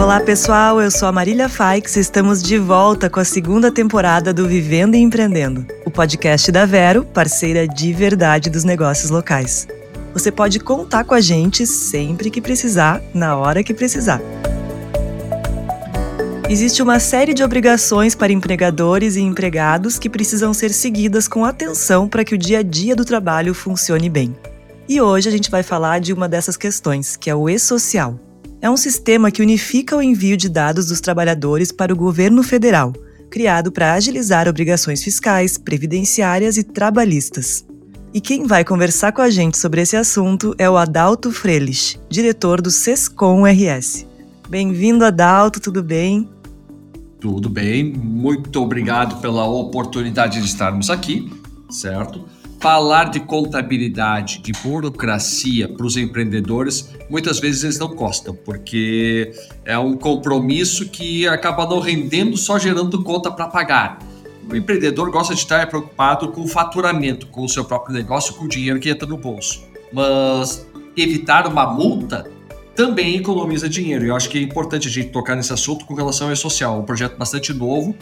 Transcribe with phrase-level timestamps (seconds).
[0.00, 4.32] Olá pessoal, eu sou a Marília Faix e estamos de volta com a segunda temporada
[4.32, 9.68] do Vivendo e Empreendendo, o podcast da Vero, parceira de verdade dos negócios locais.
[10.14, 14.22] Você pode contar com a gente sempre que precisar, na hora que precisar.
[16.48, 22.08] Existe uma série de obrigações para empregadores e empregados que precisam ser seguidas com atenção
[22.08, 24.34] para que o dia a dia do trabalho funcione bem.
[24.88, 28.18] E hoje a gente vai falar de uma dessas questões, que é o e-social.
[28.62, 32.92] É um sistema que unifica o envio de dados dos trabalhadores para o governo federal,
[33.30, 37.64] criado para agilizar obrigações fiscais, previdenciárias e trabalhistas.
[38.12, 42.60] E quem vai conversar com a gente sobre esse assunto é o Adalto Frelich, diretor
[42.60, 44.06] do SESCOM RS.
[44.46, 46.28] Bem-vindo, Adalto, tudo bem?
[47.18, 51.32] Tudo bem, muito obrigado pela oportunidade de estarmos aqui,
[51.70, 52.26] certo?
[52.60, 59.32] Falar de contabilidade, de burocracia para os empreendedores, muitas vezes eles não gostam, porque
[59.64, 63.98] é um compromisso que acaba não rendendo, só gerando conta para pagar.
[64.46, 68.44] O empreendedor gosta de estar preocupado com o faturamento, com o seu próprio negócio, com
[68.44, 69.64] o dinheiro que entra no bolso.
[69.90, 72.30] Mas evitar uma multa
[72.74, 74.04] também economiza dinheiro.
[74.04, 76.76] E eu acho que é importante a gente tocar nesse assunto com relação ao social.
[76.76, 77.94] É um projeto bastante novo,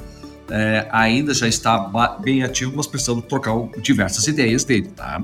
[0.51, 1.79] é, ainda já está
[2.21, 5.23] bem ativo, mas precisamos trocar diversas ideias dele, tá?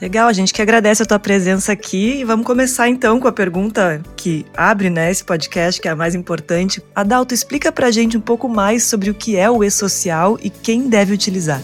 [0.00, 3.32] Legal, a gente que agradece a tua presença aqui e vamos começar então com a
[3.32, 6.82] pergunta que abre né, esse podcast, que é a mais importante.
[6.94, 10.88] Adalto, explica pra gente um pouco mais sobre o que é o e-social e quem
[10.88, 11.62] deve utilizar.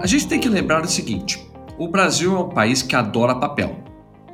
[0.00, 1.38] A gente tem que lembrar o seguinte:
[1.78, 3.76] o Brasil é um país que adora papel.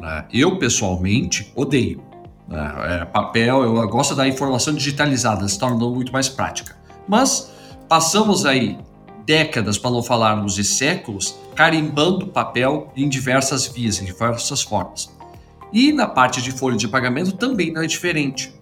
[0.00, 0.24] Né?
[0.32, 2.07] Eu, pessoalmente, odeio.
[2.48, 2.74] Né?
[3.02, 6.76] É, papel, eu gosto da informação digitalizada, se torna muito mais prática.
[7.06, 7.52] Mas
[7.88, 8.78] passamos aí
[9.24, 15.14] décadas, para não falarmos de séculos, carimbando papel em diversas vias, em diversas formas.
[15.70, 18.54] E na parte de folha de pagamento também não é diferente.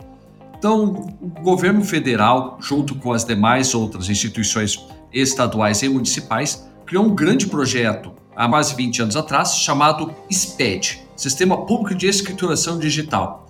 [0.59, 7.15] Então, o governo federal, junto com as demais outras instituições estaduais e municipais, criou um
[7.15, 13.46] grande projeto há mais de 20 anos atrás, chamado SPED, Sistema Público de Escrituração Digital.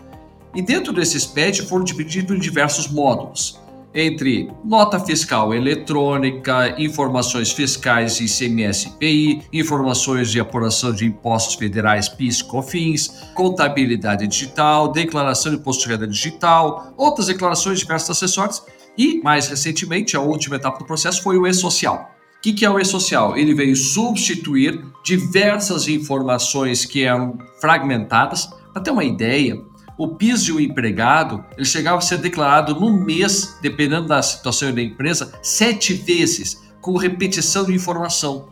[0.56, 3.60] E dentro desse SPED foram divididos em diversos módulos,
[3.94, 12.40] entre nota fiscal eletrônica, informações fiscais ICMS PI, informações de apuração de impostos federais PIS
[12.40, 18.62] COFINS, contabilidade digital, declaração de imposto de renda digital, outras declarações de diversos acessórios
[18.96, 22.70] e, mais recentemente, a última etapa do processo foi o e-social o que, que é
[22.70, 23.36] o e-social?
[23.36, 28.48] Ele veio substituir diversas informações que eram fragmentadas.
[28.72, 29.60] Para ter uma ideia,
[29.98, 34.74] o PIS de um empregado ele chegava a ser declarado no mês, dependendo da situação
[34.74, 38.48] da empresa, sete vezes, com repetição de informação.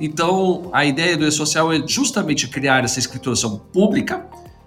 [0.00, 4.26] Então, a ideia do e-social é justamente criar essa escrituração pública,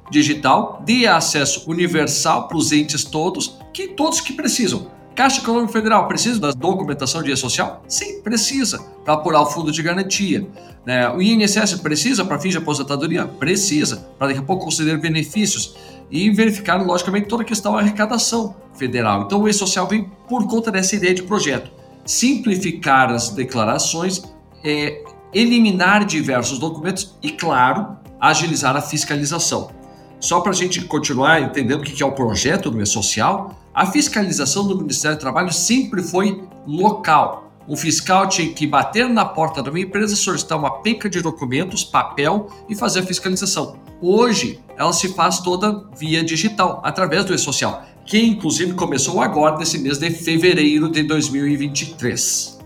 [0.09, 4.91] digital, de acesso universal para os entes todos, que todos que precisam.
[5.16, 7.83] Caixa Econômica Federal precisa da documentação de social?
[7.88, 10.47] Sim, precisa, para apurar o fundo de garantia.
[10.85, 11.07] Né?
[11.09, 13.25] O INSS precisa para fins de aposentadoria?
[13.25, 15.75] Precisa, para daqui a pouco conceder benefícios
[16.09, 19.24] e verificar, logicamente, toda a questão da arrecadação federal.
[19.24, 21.72] Então, o E-Social vem por conta dessa ideia de projeto.
[22.06, 24.22] Simplificar as declarações,
[24.63, 25.03] é,
[25.34, 29.72] eliminar diversos documentos e, claro, agilizar a fiscalização.
[30.19, 34.68] Só para a gente continuar entendendo o que é o projeto do E-Social, a fiscalização
[34.68, 37.52] do Ministério do Trabalho sempre foi local.
[37.68, 41.84] O fiscal tinha que bater na porta de uma empresa, solicitar uma penca de documentos,
[41.84, 43.78] papel e fazer a fiscalização.
[44.02, 49.78] Hoje, ela se faz toda via digital, através do e-social, que inclusive começou agora nesse
[49.78, 52.59] mês de fevereiro de 2023.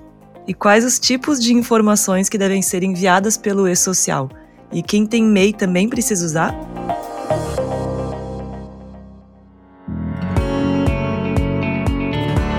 [0.47, 4.29] E quais os tipos de informações que devem ser enviadas pelo e-social?
[4.71, 6.55] E quem tem MEI também precisa usar?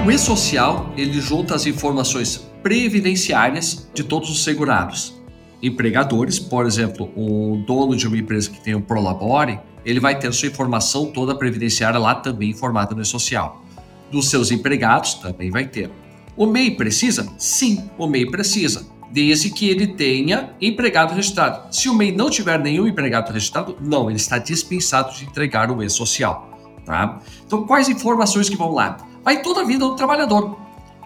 [0.06, 5.17] O e-social, ele junta as informações previdenciárias de todos os segurados.
[5.62, 10.32] Empregadores, por exemplo, o dono de uma empresa que tem o Prolabore, ele vai ter
[10.32, 13.64] sua informação toda previdenciária lá também informada no e-social.
[14.10, 15.90] Dos seus empregados também vai ter.
[16.36, 17.28] O MEI precisa?
[17.36, 21.74] Sim, o MEI precisa, desde que ele tenha empregado registrado.
[21.74, 25.82] Se o MEI não tiver nenhum empregado registrado, não, ele está dispensado de entregar o
[25.82, 26.48] e-social.
[26.84, 27.20] Tá?
[27.46, 28.96] Então, quais informações que vão lá?
[29.28, 30.58] vai toda a vida do trabalhador,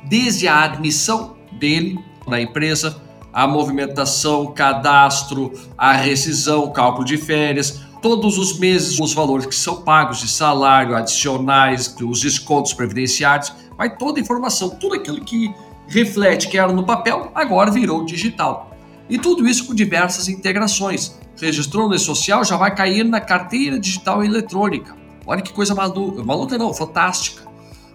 [0.04, 3.02] desde a admissão dele na empresa,
[3.32, 9.82] a movimentação, cadastro, a rescisão, cálculo de férias, todos os meses os valores que são
[9.82, 15.54] pagos de salário, adicionais, os descontos previdenciários, vai toda a informação, tudo aquilo que
[15.86, 18.70] reflete que era no papel, agora virou digital.
[19.08, 24.24] E tudo isso com diversas integrações, registrou no social, já vai cair na carteira digital
[24.24, 24.96] eletrônica.
[25.26, 26.22] Olha que coisa maluca.
[26.22, 27.42] Maluca não, fantástica.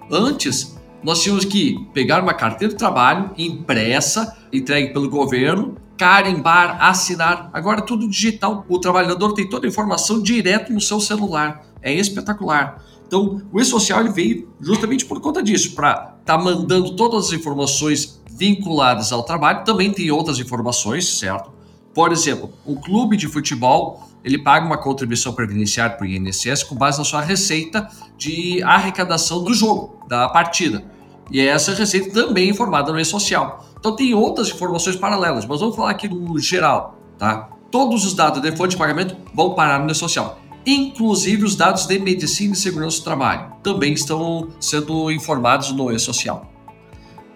[0.10, 0.77] Antes,
[1.08, 7.50] nós tínhamos que pegar uma carteira de trabalho impressa, entregue pelo governo, carimbar, assinar.
[7.54, 8.66] Agora é tudo digital.
[8.68, 11.66] O trabalhador tem toda a informação direto no seu celular.
[11.82, 12.84] É espetacular.
[13.08, 18.22] Então, o e-social veio justamente por conta disso, para estar tá mandando todas as informações
[18.30, 19.64] vinculadas ao trabalho.
[19.64, 21.54] Também tem outras informações, certo?
[21.94, 26.76] Por exemplo, o clube de futebol ele paga uma contribuição previdenciária para o INSS com
[26.76, 27.88] base na sua receita
[28.18, 30.97] de arrecadação do jogo, da partida.
[31.32, 33.66] E essa receita também é informada no e-social.
[33.80, 37.50] Então tem outras informações paralelas, mas vamos falar aqui no geral, tá?
[37.70, 40.40] Todos os dados de fonte de pagamento vão parar no e-social.
[40.66, 46.52] Inclusive os dados de medicina e segurança do trabalho também estão sendo informados no e-social.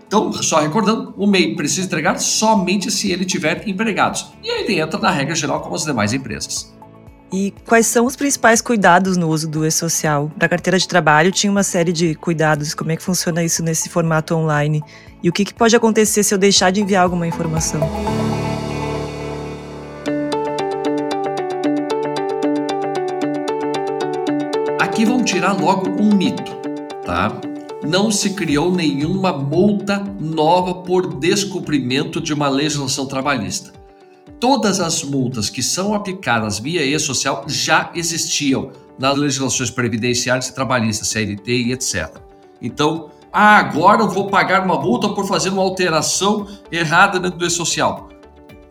[0.05, 4.33] Então, só recordando, o MEI precisa entregar somente se ele tiver empregados.
[4.43, 6.75] E aí entra na regra geral como as demais empresas.
[7.33, 10.29] E quais são os principais cuidados no uso do e-social?
[10.37, 12.73] Para carteira de trabalho tinha uma série de cuidados.
[12.73, 14.83] Como é que funciona isso nesse formato online?
[15.23, 17.79] E o que, que pode acontecer se eu deixar de enviar alguma informação?
[24.77, 26.51] Aqui vamos tirar logo um mito,
[27.05, 27.39] tá?
[27.81, 33.80] Não se criou nenhuma multa nova por descumprimento de uma legislação trabalhista
[34.41, 41.07] todas as multas que são aplicadas via e-social já existiam nas legislações previdenciárias e trabalhistas,
[41.09, 42.17] CLT e etc.
[42.59, 47.45] Então, ah, agora eu vou pagar uma multa por fazer uma alteração errada dentro do
[47.45, 48.09] e-social.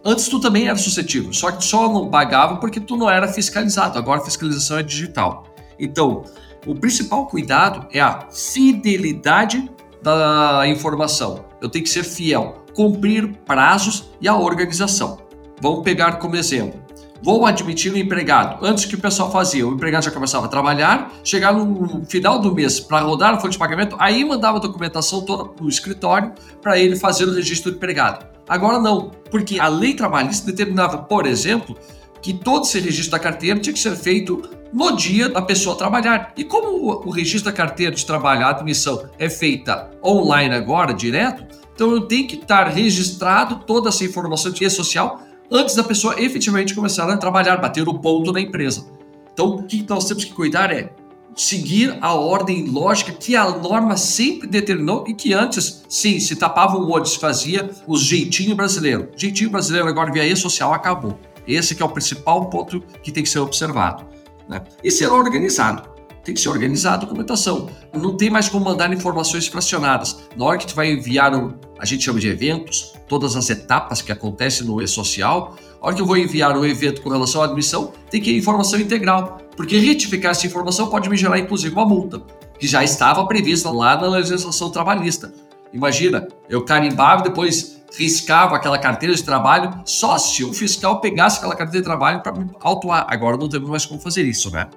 [0.04, 3.96] Antes tu também era suscetível, só que só não pagava porque tu não era fiscalizado.
[3.96, 5.46] Agora a fiscalização é digital.
[5.78, 6.24] Então,
[6.66, 9.70] o principal cuidado é a fidelidade
[10.02, 11.44] da informação.
[11.60, 15.29] Eu tenho que ser fiel, cumprir prazos e a organização.
[15.60, 16.80] Vamos pegar como exemplo.
[17.22, 18.64] Vou admitir um empregado.
[18.64, 22.54] Antes que o pessoal fazia, o empregado já começava a trabalhar, chegava no final do
[22.54, 26.32] mês para rodar a folha de pagamento, aí mandava a documentação toda para o escritório
[26.62, 28.26] para ele fazer o registro do empregado.
[28.48, 31.76] Agora não, porque a lei trabalhista determinava, por exemplo,
[32.22, 34.42] que todo esse registro da carteira tinha que ser feito
[34.72, 36.32] no dia da pessoa trabalhar.
[36.36, 41.44] E como o registro da carteira de trabalho, a admissão é feita online agora, direto,
[41.74, 46.74] então eu tenho que estar registrado toda essa informação de social antes da pessoa efetivamente
[46.74, 48.86] começar a trabalhar, bater o ponto na empresa.
[49.32, 50.92] Então, o que nós temos que cuidar é
[51.34, 56.76] seguir a ordem lógica que a norma sempre determinou e que antes, sim, se tapava
[56.76, 59.08] o olho, se fazia o jeitinho brasileiro.
[59.16, 61.18] Jeitinho brasileiro agora via e-social acabou.
[61.46, 64.04] Esse que é o principal ponto que tem que ser observado.
[64.48, 64.62] Né?
[64.82, 65.89] E ser organizado.
[66.24, 67.70] Tem que ser organizado a documentação.
[67.94, 70.18] Não tem mais como mandar informações fracionadas.
[70.36, 74.02] Na hora que tu vai enviar, um, a gente chama de eventos, todas as etapas
[74.02, 77.46] que acontecem no e-social, a hora que eu vou enviar um evento com relação à
[77.46, 79.38] admissão, tem que ir informação integral.
[79.56, 82.22] Porque retificar essa informação pode me gerar, inclusive, uma multa,
[82.58, 85.32] que já estava prevista lá na legislação trabalhista.
[85.72, 91.38] Imagina, eu carimbava e depois riscava aquela carteira de trabalho só se o fiscal pegasse
[91.38, 93.06] aquela carteira de trabalho para me autuar.
[93.08, 94.68] Agora não temos mais como fazer isso, né?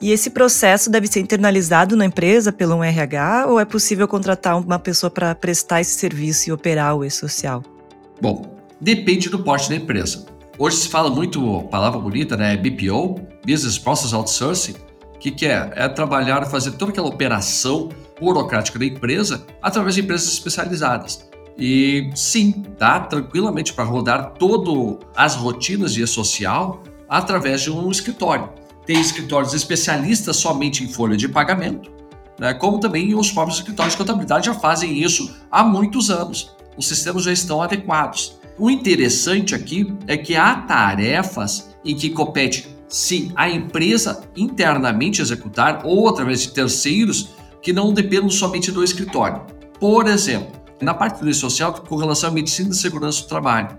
[0.00, 4.58] E esse processo deve ser internalizado na empresa pelo um RH ou é possível contratar
[4.58, 7.62] uma pessoa para prestar esse serviço e operar o e-social?
[8.18, 10.24] Bom, depende do porte da empresa.
[10.58, 12.56] Hoje se fala muito, palavra bonita, né?
[12.56, 14.74] BPO, Business Process Outsourcing.
[15.18, 15.70] Que, que é?
[15.74, 21.28] É trabalhar, fazer toda aquela operação burocrática da empresa através de empresas especializadas.
[21.58, 28.59] E sim, dá tranquilamente para rodar todas as rotinas de e-social através de um escritório
[28.86, 31.90] tem escritórios especialistas somente em folha de pagamento,
[32.38, 36.54] né, como também os próprios escritórios de contabilidade já fazem isso há muitos anos.
[36.76, 38.38] Os sistemas já estão adequados.
[38.58, 45.82] O interessante aqui é que há tarefas em que compete sim a empresa internamente executar
[45.84, 47.30] ou através de terceiros
[47.62, 49.42] que não dependam somente do escritório.
[49.78, 53.78] Por exemplo, na parte do social com relação à medicina e segurança do trabalho,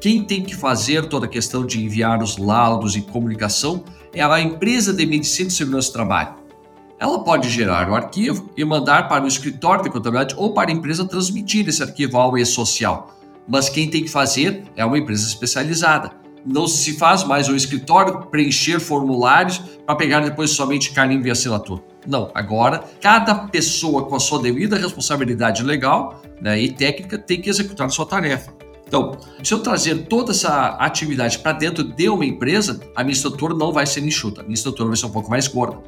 [0.00, 4.40] quem tem que fazer toda a questão de enviar os laudos e comunicação é a
[4.40, 6.34] empresa de medicina e segurança do trabalho.
[6.98, 10.72] Ela pode gerar o arquivo e mandar para o escritório de contabilidade ou para a
[10.72, 13.16] empresa transmitir esse arquivo ao e-social.
[13.48, 16.12] Mas quem tem que fazer é uma empresa especializada.
[16.44, 21.82] Não se faz mais o escritório preencher formulários para pegar depois somente carimbo e assinatura.
[22.06, 27.50] Não, agora cada pessoa com a sua devida responsabilidade legal né, e técnica tem que
[27.50, 28.52] executar a sua tarefa.
[28.90, 33.54] Então, se eu trazer toda essa atividade para dentro de uma empresa, a minha estrutura
[33.54, 35.78] não vai ser enxuta, a minha estrutura vai ser um pouco mais gorda.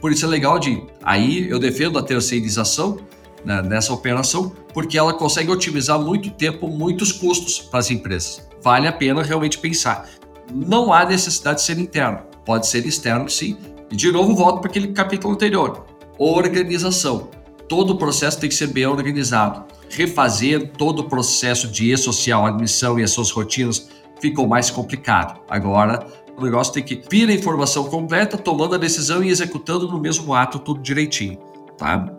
[0.00, 0.80] Por isso é legal de.
[1.02, 3.00] Aí eu defendo a terceirização
[3.44, 8.48] né, nessa operação, porque ela consegue otimizar muito tempo, muitos custos para as empresas.
[8.62, 10.08] Vale a pena realmente pensar.
[10.54, 12.20] não há necessidade de ser interno.
[12.44, 13.56] Pode ser externo, sim.
[13.90, 15.84] E de novo, volto para aquele capítulo anterior.
[16.16, 17.28] Organização.
[17.68, 19.64] Todo o processo tem que ser bem organizado.
[19.94, 25.38] Refazer todo o processo de e-social, admissão e as suas rotinas ficou mais complicado.
[25.50, 30.00] Agora, o negócio tem que vir a informação completa, tomando a decisão e executando no
[30.00, 31.38] mesmo ato tudo direitinho,
[31.76, 32.10] tá?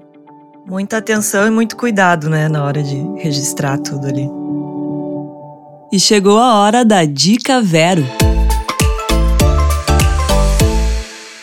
[0.68, 4.30] Muita atenção e muito cuidado, né, na hora de registrar tudo ali.
[5.92, 8.06] E chegou a hora da Dica Vero.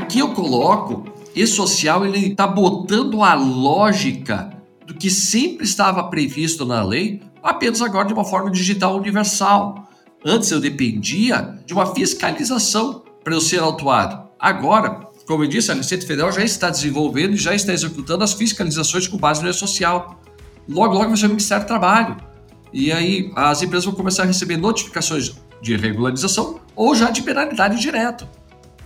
[0.09, 4.49] Aqui eu coloco e social ele está botando a lógica
[4.87, 9.87] do que sempre estava previsto na lei, apenas agora de uma forma digital universal.
[10.25, 14.27] Antes eu dependia de uma fiscalização para eu ser autuado.
[14.39, 18.33] Agora, como eu disse, a Receita Federal já está desenvolvendo e já está executando as
[18.33, 20.19] fiscalizações com base no social.
[20.67, 22.17] Logo, logo vai ser o Ministério do Trabalho.
[22.73, 27.79] E aí as empresas vão começar a receber notificações de regularização ou já de penalidade
[27.79, 28.27] direto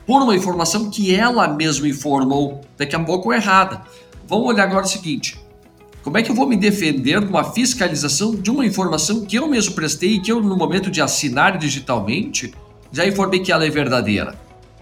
[0.05, 3.81] por uma informação que ela mesma informou, daqui a pouco errada.
[4.27, 5.39] Vamos olhar agora o seguinte:
[6.03, 9.48] como é que eu vou me defender de uma fiscalização de uma informação que eu
[9.48, 12.53] mesmo prestei e que eu, no momento de assinar digitalmente,
[12.91, 14.36] já informei que ela é verdadeira?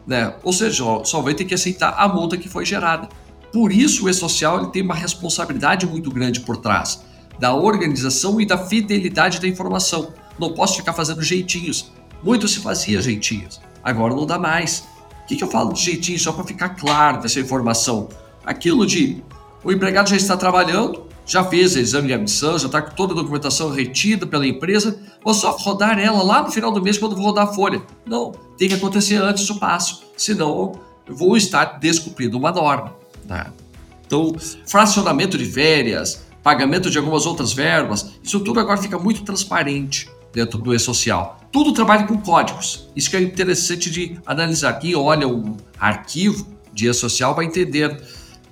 [0.06, 0.34] Né?
[0.44, 3.08] Ou seja, só vai ter que aceitar a multa que foi gerada.
[3.54, 7.04] Por isso, o e-social tem uma responsabilidade muito grande por trás
[7.38, 10.14] da organização e da fidelidade da informação.
[10.40, 11.92] Não posso ficar fazendo jeitinhos.
[12.24, 14.84] Muito se fazia jeitinhos, agora não dá mais
[15.32, 18.10] que, que eu falo de jeitinho só para ficar claro dessa informação?
[18.46, 19.24] Aquilo de
[19.64, 23.14] o empregado já está trabalhando, já fez o exame de admissão, já está com toda
[23.14, 27.16] a documentação retida pela empresa, vou só rodar ela lá no final do mês quando
[27.16, 27.82] vou rodar a folha.
[28.06, 30.74] Não, tem que acontecer antes do passo, senão
[31.08, 32.96] eu vou estar descumprindo uma norma.
[33.26, 33.46] Né?
[34.06, 34.36] Então,
[34.66, 40.60] fracionamento de férias, pagamento de algumas outras verbas, isso tudo agora fica muito transparente dentro
[40.60, 41.40] do e-social.
[41.52, 42.90] Tudo trabalha com códigos.
[42.96, 44.74] Isso que é interessante de analisar.
[44.74, 48.02] Quem olha um arquivo de e-social vai entender.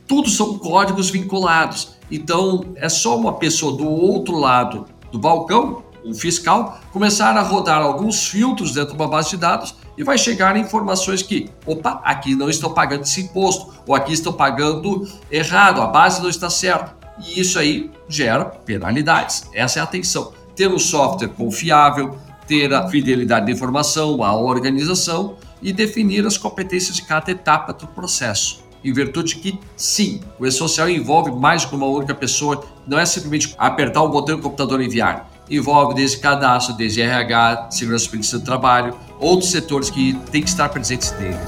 [0.08, 1.96] Tudo são códigos vinculados.
[2.12, 7.82] Então, é só uma pessoa do outro lado do balcão, o fiscal, começar a rodar
[7.82, 12.36] alguns filtros dentro de uma base de dados e vai chegar informações que, opa, aqui
[12.36, 16.98] não estou pagando esse imposto, ou aqui estou pagando errado, a base não está certa.
[17.20, 19.50] E isso aí gera penalidades.
[19.54, 25.38] Essa é a atenção ter um software confiável, ter a fidelidade da informação, a organização
[25.62, 28.62] e definir as competências de cada etapa do processo.
[28.84, 33.56] Em virtude que, sim, o e-social envolve mais que uma única pessoa, não é simplesmente
[33.58, 35.32] apertar um botão no computador e enviar.
[35.50, 41.14] Envolve desde cadastro, desde RH, segurança do trabalho, outros setores que têm que estar presentes
[41.18, 41.40] nele.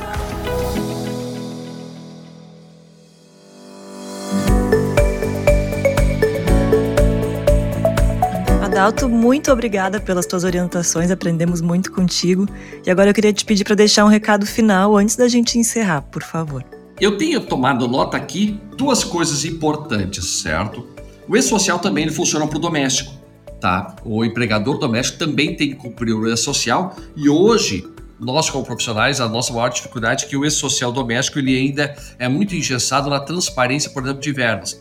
[8.71, 12.47] Adalto, muito obrigada pelas tuas orientações, aprendemos muito contigo.
[12.85, 16.03] E agora eu queria te pedir para deixar um recado final antes da gente encerrar,
[16.03, 16.63] por favor.
[16.97, 20.87] Eu tenho tomado nota aqui duas coisas importantes, certo?
[21.27, 23.11] O e-social também funciona para o doméstico,
[23.59, 23.93] tá?
[24.05, 27.85] O empregador doméstico também tem que cumprir o e-social e hoje
[28.17, 32.29] nós como profissionais, a nossa maior dificuldade é que o e-social doméstico ele ainda é
[32.29, 34.79] muito engessado na transparência, por exemplo, de verbas.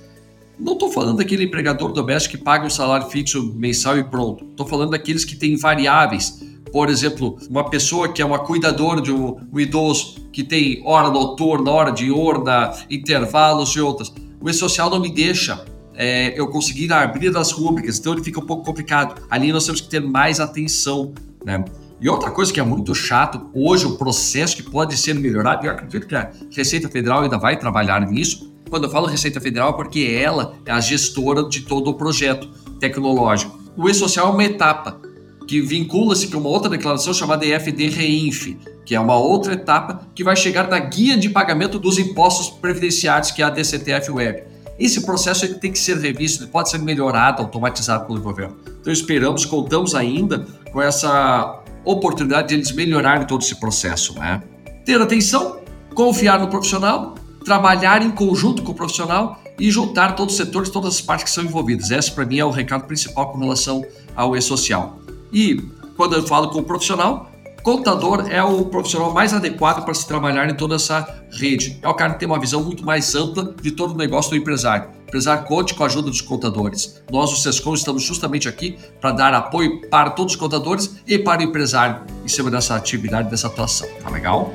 [0.61, 4.45] Não estou falando daquele empregador doméstico que paga um salário fixo mensal e pronto.
[4.45, 6.45] Estou falando daqueles que têm variáveis.
[6.71, 11.11] Por exemplo, uma pessoa que é uma cuidadora de um, um idoso, que tem hora
[11.11, 14.13] noturna, hora diurna, intervalos e outras.
[14.41, 15.65] O e-social não me deixa
[15.95, 19.21] é, eu conseguir abrir as rúbricas, então ele fica um pouco complicado.
[19.31, 21.13] Ali nós temos que ter mais atenção.
[21.45, 21.65] Né?
[22.01, 25.73] E outra coisa que é muito chato, hoje o processo que pode ser melhorado, eu
[25.73, 30.01] acredito que a Receita Federal ainda vai trabalhar nisso, quando eu falo Receita Federal, porque
[30.01, 32.49] ela é a gestora de todo o projeto
[32.79, 33.59] tecnológico.
[33.77, 35.01] O e-social é uma etapa
[35.47, 40.23] que vincula-se com uma outra declaração chamada EFD Reinf, que é uma outra etapa que
[40.23, 44.45] vai chegar na guia de pagamento dos impostos previdenciários, que é a DCTF Web.
[44.79, 48.57] Esse processo ele tem que ser revisto, ele pode ser melhorado, automatizado pelo governo.
[48.81, 54.15] Então esperamos, contamos ainda com essa oportunidade de eles melhorarem todo esse processo.
[54.15, 54.43] Né?
[54.85, 55.61] Ter atenção,
[55.95, 60.95] confiar no profissional trabalhar em conjunto com o profissional e juntar todos os setores, todas
[60.95, 61.91] as partes que são envolvidas.
[61.91, 63.85] Esse, para mim, é o recado principal com relação
[64.17, 64.99] ao e-social.
[65.33, 65.63] E
[65.97, 67.31] quando eu falo com o profissional,
[67.63, 71.79] contador é o profissional mais adequado para se trabalhar em toda essa rede.
[71.83, 74.37] É o cara que tem uma visão muito mais ampla de todo o negócio do
[74.37, 74.89] empresário.
[74.89, 77.03] O empresário conte com a ajuda dos contadores.
[77.11, 81.41] Nós, o SESCOM, estamos justamente aqui para dar apoio para todos os contadores e para
[81.41, 83.89] o empresário em cima dessa atividade, dessa atuação.
[84.03, 84.55] Tá legal?